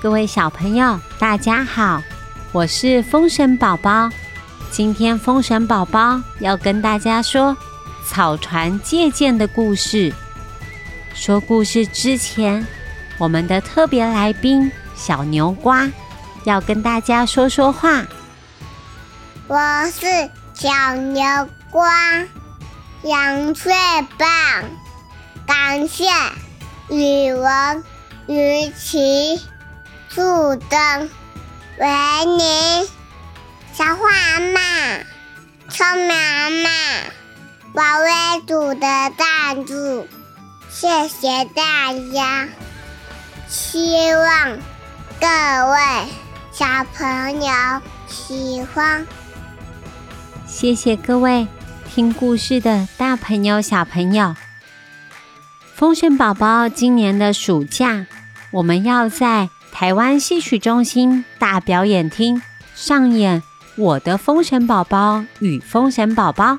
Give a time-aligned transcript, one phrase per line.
[0.00, 2.00] 各位小朋友，大家好，
[2.52, 4.08] 我是风神宝宝。
[4.70, 7.56] 今天风神宝宝要跟大家说
[8.06, 10.14] 草船借箭的故事。
[11.14, 12.64] 说故事之前，
[13.18, 15.90] 我们的特别来宾小牛瓜
[16.44, 18.06] 要跟大家说说话。
[19.48, 19.56] 我
[19.90, 20.06] 是
[20.54, 21.24] 小牛
[21.72, 22.24] 瓜，
[23.02, 23.72] 羊最
[24.16, 24.28] 棒，
[25.44, 26.04] 感谢
[26.88, 27.82] 语文。
[28.28, 29.40] 鱼鳍
[30.18, 31.10] 树灯，
[31.78, 32.88] 维尼
[33.72, 34.98] 小花妈，
[35.68, 36.08] 聪明
[36.64, 36.70] 妈，
[37.72, 40.08] 保卫组的赞助，
[40.68, 42.48] 谢谢大家。
[43.46, 44.58] 希望
[45.20, 45.78] 各位
[46.50, 47.52] 小朋友
[48.08, 49.06] 喜欢。
[50.48, 51.46] 谢谢各位
[51.88, 54.34] 听故事的大朋友、小朋友。
[55.76, 58.06] 风神宝宝今年的暑假。
[58.50, 62.42] 我们要在台湾戏曲中心大表演厅
[62.74, 63.40] 上演
[63.76, 66.54] 《我的封神宝宝与封神宝宝》。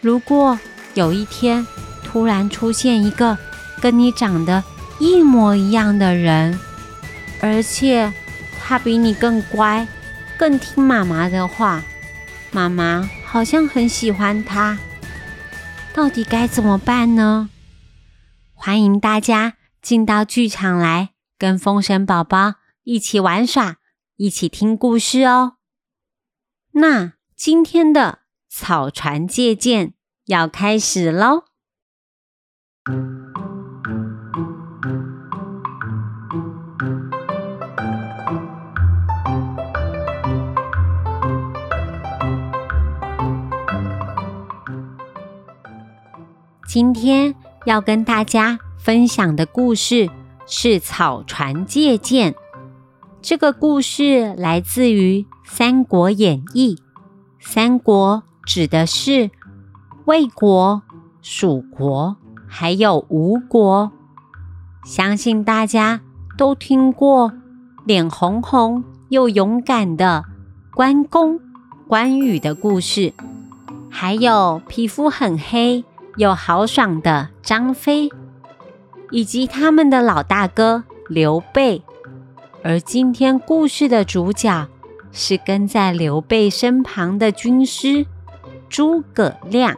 [0.00, 0.58] 如果
[0.94, 1.66] 有一天
[2.04, 3.38] 突然出现一个
[3.80, 4.62] 跟你长得
[4.98, 6.58] 一模一样的人，
[7.40, 8.12] 而且
[8.60, 9.86] 他比你更乖、
[10.36, 11.82] 更听妈妈的话，
[12.50, 14.78] 妈妈好像很喜欢他，
[15.94, 17.48] 到底该怎么办呢？
[18.54, 19.54] 欢迎大家。
[19.82, 21.08] 进到剧场来，
[21.40, 23.78] 跟风神宝宝一起玩耍，
[24.16, 25.54] 一起听故事哦。
[26.72, 29.94] 那今天的草船借箭
[30.26, 31.44] 要开始喽。
[46.68, 47.34] 今天
[47.64, 48.60] 要跟大家。
[48.82, 50.08] 分享的故事
[50.52, 52.34] 是草船借箭。
[53.22, 56.74] 这个故事来自于《三国演义》。
[57.38, 59.30] 三国指的是
[60.06, 60.82] 魏国、
[61.22, 62.16] 蜀国
[62.48, 63.92] 还有吴国。
[64.84, 66.00] 相信大家
[66.36, 67.32] 都听过
[67.86, 70.24] 脸红红又勇敢的
[70.74, 71.38] 关公、
[71.86, 73.14] 关羽的故事，
[73.88, 75.84] 还有皮肤很黑
[76.16, 78.10] 又豪爽的张飞。
[79.10, 81.82] 以及他们的老大哥刘备，
[82.62, 84.68] 而今天故事的主角
[85.12, 88.06] 是跟在刘备身旁的军师
[88.68, 89.76] 诸葛亮。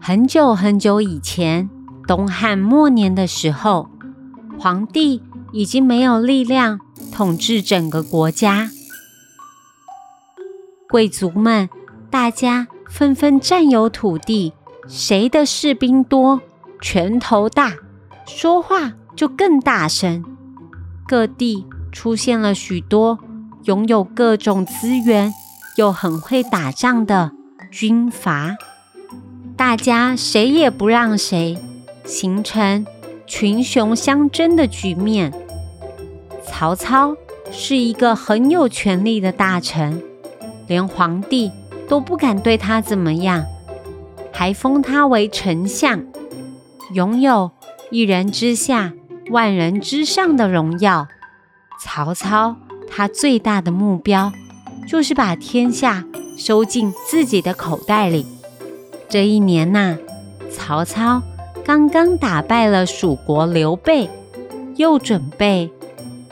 [0.00, 1.68] 很久很久以前，
[2.06, 3.88] 东汉末年的时候，
[4.58, 5.22] 皇帝
[5.52, 6.78] 已经没有力量
[7.10, 8.70] 统治整个国家，
[10.88, 11.68] 贵族们
[12.10, 14.52] 大家纷纷占有土地，
[14.86, 16.40] 谁的士兵多，
[16.80, 17.72] 拳头大。
[18.28, 20.22] 说话就更大声，
[21.06, 23.18] 各地出现了许多
[23.64, 25.32] 拥有各种资源
[25.76, 27.32] 又很会打仗的
[27.70, 28.54] 军阀，
[29.56, 31.58] 大家谁也不让谁，
[32.04, 32.86] 形成
[33.26, 35.32] 群雄相争的局面。
[36.46, 37.16] 曹操
[37.50, 40.02] 是一个很有权力的大臣，
[40.66, 41.50] 连皇帝
[41.88, 43.44] 都不敢对他怎么样，
[44.32, 46.04] 还封他为丞相，
[46.92, 47.50] 拥有。
[47.90, 48.92] 一人之下，
[49.30, 51.08] 万人之上的荣耀。
[51.80, 52.56] 曹操
[52.90, 54.32] 他最大的目标
[54.86, 56.04] 就是把天下
[56.36, 58.26] 收进自己的口袋里。
[59.08, 59.96] 这一年呐，
[60.50, 61.22] 曹操
[61.64, 64.10] 刚刚打败了蜀国刘备，
[64.76, 65.70] 又准备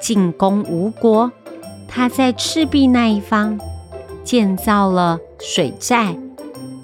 [0.00, 1.32] 进攻吴国。
[1.88, 3.58] 他在赤壁那一方
[4.24, 6.18] 建造了水寨，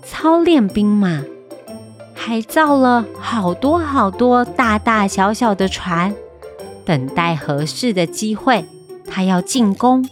[0.03, 1.23] 操练兵马。
[2.25, 6.15] 还造了好多好多大大小小的船，
[6.85, 8.65] 等待合适的机会，
[9.09, 10.09] 他要进攻。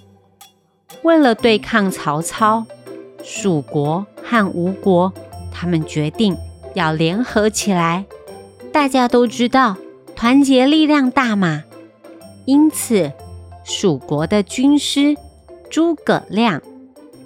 [1.03, 2.67] 为了对抗曹操，
[3.23, 5.13] 蜀国和吴国，
[5.53, 6.37] 他们决定
[6.75, 8.05] 要联合起来。
[8.73, 9.77] 大家都知道，
[10.17, 11.63] 团结力量大嘛。
[12.45, 13.13] 因此，
[13.63, 15.17] 蜀国的军师
[15.71, 16.61] 诸葛亮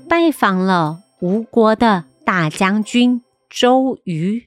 [0.06, 4.46] 拜访了吴国的大将军周瑜。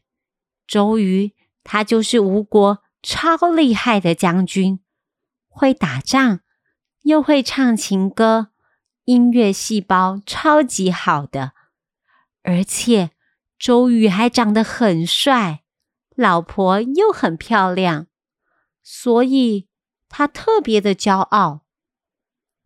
[0.68, 1.34] 周瑜，
[1.64, 4.82] 他就是吴国超厉害的将军，
[5.48, 6.42] 会打仗，
[7.04, 8.50] 又会唱情歌，
[9.06, 11.54] 音乐细胞超级好的。
[12.44, 13.12] 而且
[13.58, 15.64] 周瑜还长得很帅，
[16.16, 18.08] 老婆又很漂亮，
[18.84, 19.70] 所以
[20.10, 21.62] 他特别的骄傲。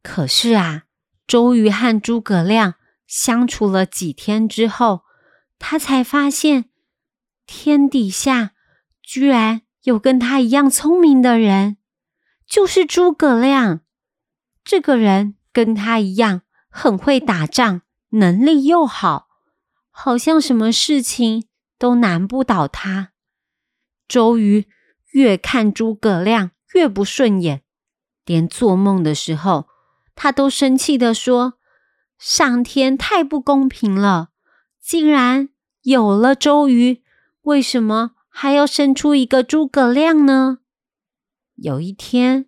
[0.02, 0.86] 可是啊，
[1.28, 2.74] 周瑜和诸葛亮
[3.06, 5.02] 相处了几天之后，
[5.60, 6.71] 他才发现。
[7.54, 8.52] 天底下
[9.04, 11.76] 居然有跟他一样聪明的人，
[12.48, 13.82] 就是诸葛亮。
[14.64, 17.82] 这个人跟他一样，很会打仗，
[18.12, 19.28] 能力又好，
[19.90, 23.12] 好像什么事情都难不倒他。
[24.08, 24.68] 周瑜
[25.12, 27.64] 越看诸葛亮越不顺眼，
[28.24, 29.68] 连做梦的时候，
[30.16, 31.56] 他都生气的说
[32.18, 34.30] ：“上天太不公平了，
[34.82, 35.50] 竟然
[35.82, 37.04] 有了周瑜，
[37.44, 40.60] 为什么还要生出一个诸葛亮呢？”
[41.56, 42.46] 有一天，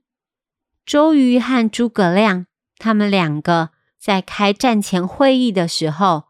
[0.86, 2.48] 周瑜和诸葛亮
[2.78, 3.70] 他们两个
[4.00, 6.24] 在开战前会议的时候，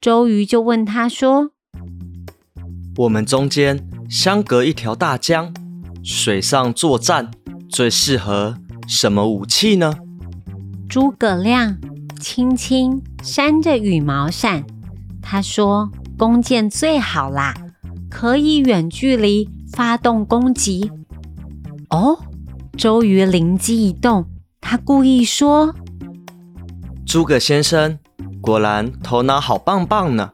[0.00, 1.52] 周瑜就问他说
[2.96, 5.54] ：“我们中间相隔一条大江，
[6.04, 7.30] 水上作战
[7.70, 9.94] 最适合什么武器呢？”
[10.88, 11.78] 诸葛亮
[12.20, 14.66] 轻轻扇着羽毛扇，
[15.22, 17.54] 他说：“弓箭最好啦，
[18.12, 20.90] 可以远距离发动攻击。”
[21.88, 22.18] 哦，
[22.76, 24.26] 周瑜灵机一动，
[24.60, 25.74] 他故意说
[27.06, 27.98] ：“诸葛先生
[28.40, 30.30] 果然头脑好棒棒呢。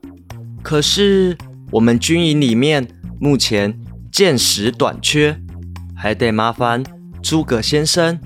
[0.60, 1.38] 可是
[1.70, 2.86] 我们军营里面
[3.20, 3.80] 目前
[4.10, 5.40] 箭矢短缺，
[5.94, 6.82] 还得麻烦
[7.22, 8.18] 诸葛先生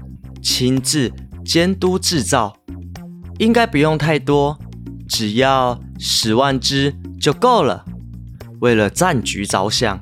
[0.43, 1.13] 亲自
[1.45, 2.57] 监督制造。
[3.39, 4.59] 应该不用太多，
[5.09, 7.85] 只要十万支就够了。
[8.63, 10.01] 为了战局着想，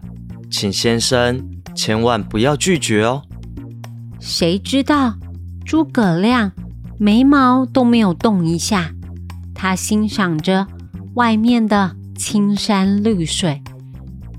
[0.51, 3.23] 请先生。”千万不要拒绝哦！
[4.19, 5.15] 谁知道
[5.65, 6.51] 诸葛亮
[6.99, 8.91] 眉毛都没有动一下，
[9.55, 10.67] 他欣赏着
[11.15, 13.63] 外面的青山绿水，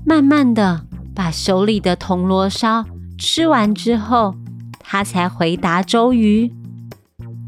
[0.04, 0.82] 慢慢的
[1.14, 2.84] 把手里的铜锣烧
[3.18, 4.36] 吃完之后，
[4.78, 6.52] 他才回答周瑜：“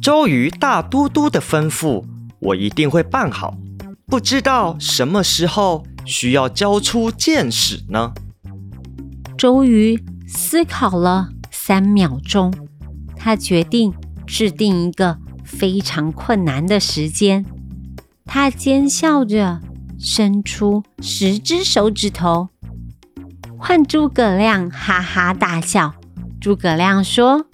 [0.03, 2.03] 周瑜大都督的吩咐，
[2.41, 3.55] 我一定会办好。
[4.06, 8.12] 不知道什么时候需要交出箭矢呢？”
[9.37, 12.53] 周瑜思考了三秒钟，
[13.17, 13.93] 他决定
[14.27, 17.45] 制定一个非常困难的时间。
[18.25, 19.61] 他奸笑着
[19.99, 22.49] 伸出十只手指头，
[23.59, 25.95] 换诸葛亮哈哈大笑。
[26.41, 27.47] 诸葛亮说：“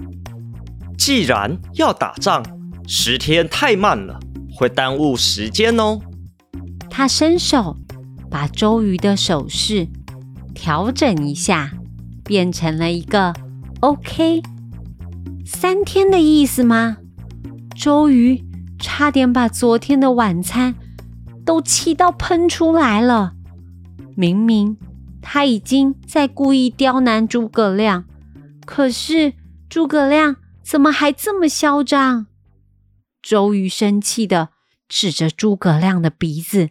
[0.98, 2.44] 既然要打仗，
[2.86, 4.18] 十天太慢了，
[4.52, 6.00] 会耽误时间哦。”
[6.90, 7.76] 他伸手
[8.28, 9.88] 把周瑜的手势。
[10.52, 11.72] 调整一下，
[12.24, 13.32] 变成了一个
[13.80, 14.42] OK。
[15.46, 16.98] 三天的意思吗？
[17.74, 18.44] 周瑜
[18.78, 20.74] 差点把昨天的晚餐
[21.46, 23.32] 都气到喷出来了。
[24.16, 24.76] 明明
[25.22, 28.04] 他已经在故意刁难诸葛亮，
[28.66, 29.32] 可是
[29.68, 32.26] 诸葛亮怎么还这么嚣张？
[33.22, 34.50] 周瑜生气的
[34.88, 36.70] 指着诸葛亮的鼻子：“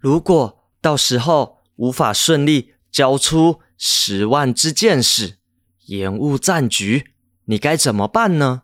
[0.00, 5.38] 如果到时候无法顺利。”交出十万支箭矢，
[5.86, 7.12] 延误战局，
[7.44, 8.62] 你该怎么办呢？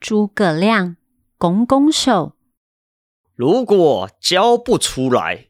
[0.00, 0.96] 诸葛亮
[1.36, 2.36] 拱拱手
[3.36, 5.48] ：“如果交不出来，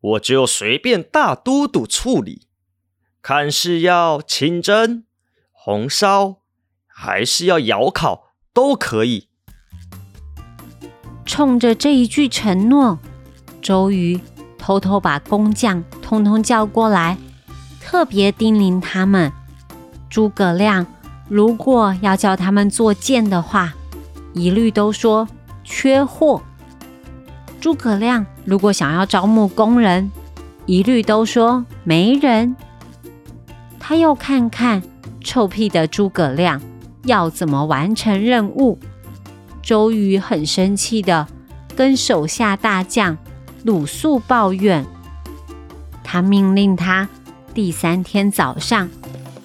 [0.00, 2.48] 我就随便大都督处理，
[3.22, 5.04] 看是要清蒸、
[5.50, 6.42] 红烧，
[6.86, 9.30] 还是要窑烤，都可以。”
[11.24, 12.98] 冲着这一句承诺，
[13.62, 14.20] 周瑜。
[14.62, 17.18] 偷偷把工匠通通叫过来，
[17.80, 19.32] 特别叮咛他们：
[20.08, 20.86] 诸葛亮
[21.28, 23.74] 如果要叫他们做剑的话，
[24.34, 25.26] 一律都说
[25.64, 26.40] 缺货；
[27.60, 30.12] 诸葛亮如果想要招募工人，
[30.64, 32.54] 一律都说没人。
[33.80, 34.80] 他又看看
[35.24, 36.62] 臭屁的诸葛亮
[37.02, 38.78] 要怎么完成任务。
[39.60, 41.26] 周瑜很生气的
[41.74, 43.18] 跟手下大将。
[43.64, 44.84] 鲁肃抱怨，
[46.02, 47.08] 他命令他
[47.54, 48.90] 第三天早上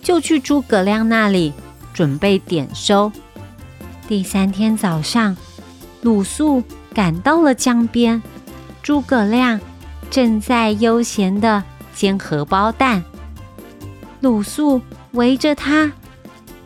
[0.01, 1.53] 就去诸葛亮那里
[1.93, 3.11] 准备点收。
[4.07, 5.37] 第三天早上，
[6.01, 8.21] 鲁肃赶到了江边，
[8.81, 9.59] 诸葛亮
[10.09, 13.03] 正在悠闲的煎荷包蛋。
[14.21, 14.81] 鲁肃
[15.11, 15.91] 围着他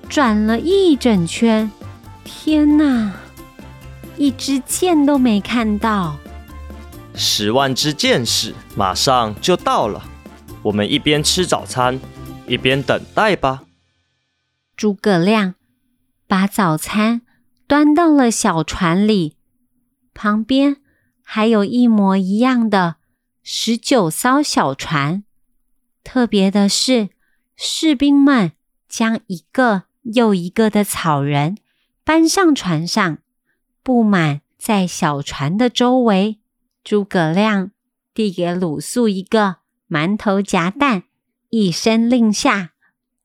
[0.07, 1.69] 转了一整圈，
[2.23, 3.11] 天哪，
[4.15, 6.15] 一支箭都没看到。
[7.23, 10.03] 十万支箭矢马上就到了，
[10.63, 11.99] 我们一边吃早餐，
[12.47, 13.63] 一边等待吧。
[14.75, 15.53] 诸葛亮
[16.25, 17.21] 把早餐
[17.67, 19.37] 端到了小船里，
[20.15, 20.77] 旁边
[21.21, 22.95] 还有一模一样的
[23.43, 25.23] 十九艘小船。
[26.03, 27.09] 特别的是，
[27.55, 28.53] 士兵们
[28.89, 29.83] 将一个
[30.15, 31.55] 又一个的草人
[32.03, 33.19] 搬上船上，
[33.83, 36.39] 布满在小船的周围。
[36.83, 37.71] 诸葛亮
[38.13, 39.57] 递给鲁肃一个
[39.89, 41.03] 馒头夹蛋
[41.49, 42.71] 一声令下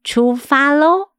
[0.03, 1.11] 出发喽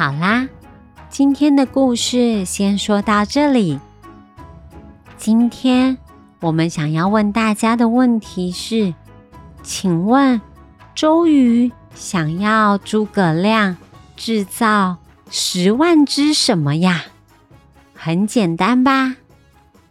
[0.00, 0.48] 好啦，
[1.10, 3.78] 今天的故事先说到这里。
[5.18, 5.98] 今天
[6.40, 8.94] 我们想要问大家的问题是：
[9.62, 10.40] 请问
[10.94, 13.76] 周瑜想要诸葛亮
[14.16, 14.96] 制造
[15.28, 17.04] 十万只什么呀？
[17.94, 19.16] 很简单吧？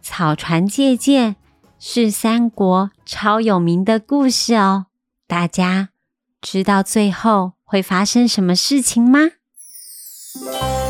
[0.02, 1.36] 草船借箭
[1.78, 4.86] 是三国超有名的故事哦。
[5.28, 5.90] 大家
[6.40, 9.20] 知道最后会发生什么事情吗？
[10.36, 10.89] Música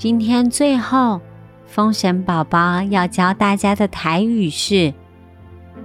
[0.00, 1.20] 今天最后，
[1.66, 4.94] 封神宝宝要教大家的台语是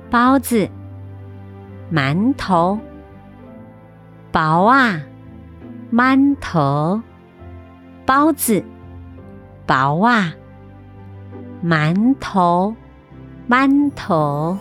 [0.10, 0.70] 包子、
[1.92, 2.80] 馒头、
[4.32, 5.02] 薄啊、
[5.92, 7.02] 馒头、
[8.06, 8.64] 包子、
[9.66, 10.34] 薄啊、
[11.62, 12.74] 馒头、
[13.50, 14.58] 馒头。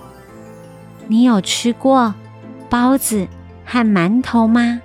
[1.07, 2.13] 你有吃过
[2.69, 3.29] 包子
[3.65, 4.81] 和馒头吗？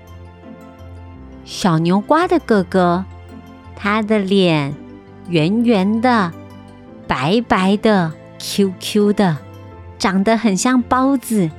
[1.43, 3.03] 小牛瓜的哥哥。
[3.81, 4.75] 他的脸
[5.29, 6.33] 圆圆的、
[7.07, 9.37] 白白的、Q Q 的，
[9.97, 11.49] 长得很像包子，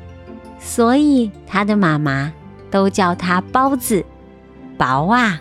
[0.58, 2.30] 所以他的妈妈
[2.70, 4.04] 都叫他包子、
[4.76, 5.40] 薄啊。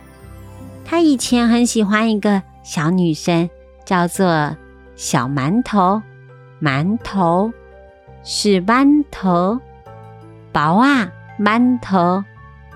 [0.85, 3.49] 他以前很喜欢一个小女生，
[3.83, 4.55] 叫做
[4.95, 6.01] 小馒头，
[6.61, 7.51] 馒头
[8.23, 9.59] 是馒头，
[10.53, 12.23] 薄啊，馒头，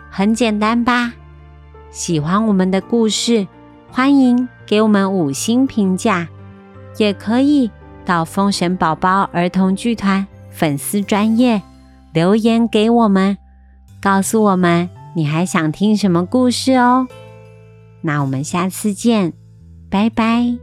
[0.09, 1.13] 很简单吧？
[1.89, 3.47] 喜欢我们的故事。
[3.95, 6.27] 欢迎给我们五星评价，
[6.97, 7.69] 也可以
[8.03, 11.61] 到封神宝宝儿童剧团粉丝专业
[12.11, 13.37] 留言给我们，
[14.01, 17.07] 告诉我们你还想听什么故事哦。
[18.01, 19.31] 那我们下次见，
[19.91, 20.62] 拜拜。